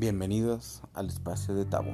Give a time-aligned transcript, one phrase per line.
[0.00, 1.90] Bienvenidos al espacio de Tabo.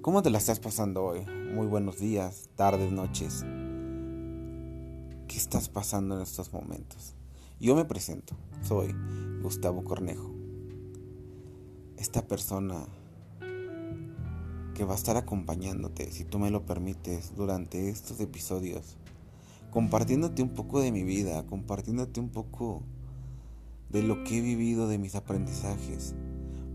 [0.00, 1.26] ¿Cómo te la estás pasando hoy?
[1.52, 3.44] Muy buenos días, tardes, noches.
[5.28, 7.14] ¿Qué estás pasando en estos momentos?
[7.60, 8.94] Yo me presento, soy
[9.42, 10.34] Gustavo Cornejo.
[11.98, 12.86] Esta persona
[14.74, 18.96] que va a estar acompañándote, si tú me lo permites, durante estos episodios,
[19.70, 22.82] compartiéndote un poco de mi vida, compartiéndote un poco
[23.90, 26.14] de lo que he vivido, de mis aprendizajes.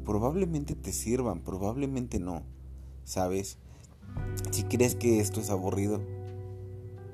[0.05, 2.43] Probablemente te sirvan, probablemente no.
[3.03, 3.57] ¿Sabes?
[4.51, 6.01] Si crees que esto es aburrido,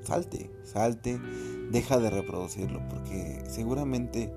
[0.02, 1.20] salte, salte,
[1.70, 4.32] deja de reproducirlo, porque seguramente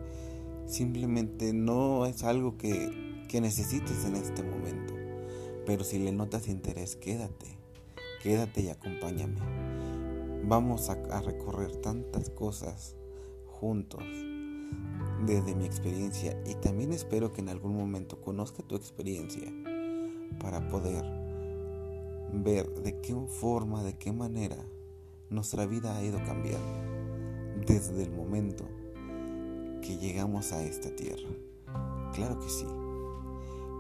[0.66, 4.94] simplemente no es algo que, que necesites en este momento.
[5.66, 7.58] Pero si le notas interés, quédate,
[8.22, 9.40] quédate y acompáñame.
[10.46, 12.96] Vamos a, a recorrer tantas cosas
[13.48, 14.04] juntos
[15.26, 19.52] desde mi experiencia y también espero que en algún momento conozca tu experiencia
[20.40, 21.04] para poder
[22.34, 24.58] ver de qué forma, de qué manera
[25.30, 26.94] nuestra vida ha ido cambiando
[27.66, 28.66] desde el momento
[29.82, 31.30] que llegamos a esta tierra.
[32.14, 32.66] Claro que sí.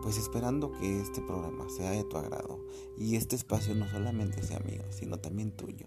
[0.01, 2.59] Pues esperando que este programa sea de tu agrado
[2.97, 5.85] y este espacio no solamente sea mío, sino también tuyo.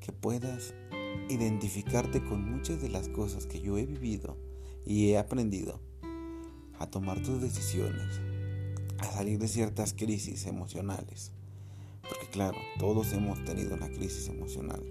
[0.00, 0.74] Que puedas
[1.28, 4.36] identificarte con muchas de las cosas que yo he vivido
[4.84, 5.80] y he aprendido
[6.78, 8.20] a tomar tus decisiones,
[8.98, 11.32] a salir de ciertas crisis emocionales.
[12.02, 14.82] Porque claro, todos hemos tenido una crisis emocional,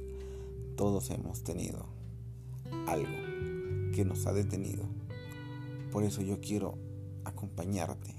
[0.75, 1.87] todos hemos tenido
[2.85, 4.83] algo que nos ha detenido.
[5.91, 6.77] Por eso yo quiero
[7.23, 8.13] acompañarte,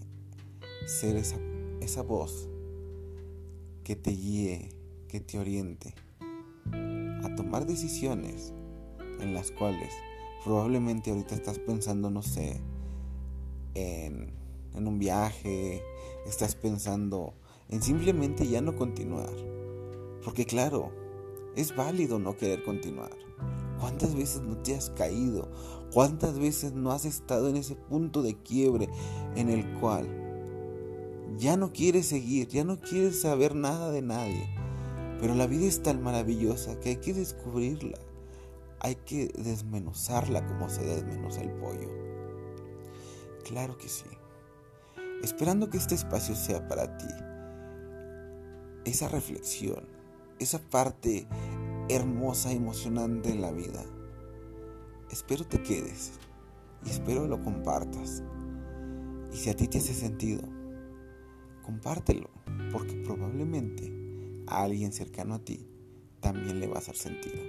[0.87, 1.39] ser esa,
[1.81, 2.49] esa voz
[3.85, 4.71] que te guíe,
[5.07, 5.95] que te oriente
[6.73, 8.53] a tomar decisiones
[9.21, 9.93] en las cuales
[10.45, 12.61] probablemente ahorita estás pensando, no sé,
[13.75, 14.33] en,
[14.75, 15.83] en un viaje,
[16.27, 17.35] estás pensando
[17.69, 19.31] en simplemente ya no continuar.
[20.25, 20.93] Porque claro,
[21.57, 23.11] es válido no querer continuar.
[23.81, 25.49] ¿Cuántas veces no te has caído?
[25.93, 28.89] ¿Cuántas veces no has estado en ese punto de quiebre
[29.37, 30.07] en el cual
[31.39, 34.58] ya no quieres seguir, ya no quieres saber nada de nadie?
[35.21, 37.99] Pero la vida es tan maravillosa que hay que descubrirla.
[38.81, 41.91] Hay que desmenuzarla como se desmenuza el pollo.
[43.45, 44.07] Claro que sí.
[45.23, 47.09] Esperando que este espacio sea para ti.
[48.85, 49.89] Esa reflexión,
[50.39, 51.27] esa parte
[51.89, 53.85] hermosa, emocionante en la vida.
[55.11, 56.13] Espero te quedes
[56.85, 58.23] y espero lo compartas.
[59.33, 60.43] Y si a ti te hace sentido,
[61.65, 62.31] compártelo,
[62.73, 64.08] porque probablemente
[64.49, 65.67] a alguien cercano a ti
[66.21, 67.43] también le va a hacer sentido.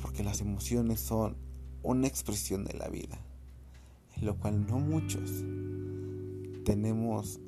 [0.00, 1.36] Porque las emociones son
[1.82, 3.18] una expresión de la vida,
[4.16, 5.44] en lo cual no muchos
[6.64, 7.40] tenemos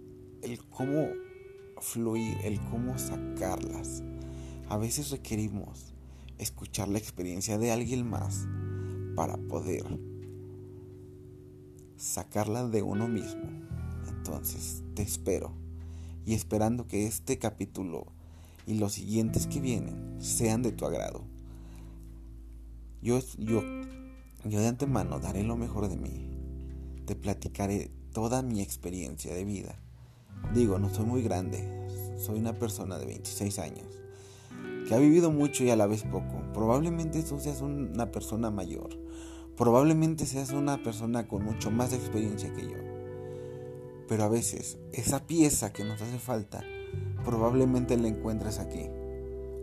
[0.42, 1.08] el cómo
[1.80, 4.02] fluir, el cómo sacarlas.
[4.68, 5.94] A veces requerimos
[6.38, 8.46] escuchar la experiencia de alguien más
[9.16, 9.84] para poder
[11.96, 13.42] sacarla de uno mismo.
[14.08, 15.59] Entonces, te espero
[16.24, 18.06] y esperando que este capítulo
[18.66, 21.24] y los siguientes que vienen sean de tu agrado.
[23.02, 23.62] Yo, yo,
[24.44, 26.28] yo de antemano daré lo mejor de mí.
[27.06, 29.80] Te platicaré toda mi experiencia de vida.
[30.54, 31.66] Digo, no soy muy grande,
[32.18, 34.00] soy una persona de 26 años
[34.90, 36.42] que ha vivido mucho y a la vez poco.
[36.52, 38.90] Probablemente tú seas una persona mayor.
[39.56, 42.89] Probablemente seas una persona con mucho más experiencia que yo.
[44.10, 46.64] Pero a veces esa pieza que nos hace falta
[47.24, 48.90] probablemente la encuentres aquí.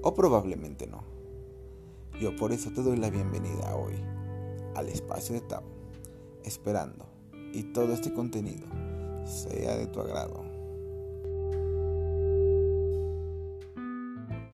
[0.01, 1.03] O probablemente no.
[2.21, 3.95] Yo por eso te doy la bienvenida hoy
[4.73, 5.67] al espacio de Tabo,
[6.45, 7.05] esperando
[7.51, 8.65] y todo este contenido
[9.25, 10.45] sea de tu agrado.